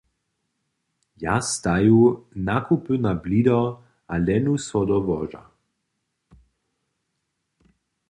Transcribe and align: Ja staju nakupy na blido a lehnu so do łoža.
Ja 1.23 1.35
staju 1.49 1.99
nakupy 2.49 2.99
na 3.05 3.13
blido 3.27 3.61
a 4.13 4.21
lehnu 4.25 4.55
so 4.67 4.81
do 4.89 4.97
łoža. 5.07 5.43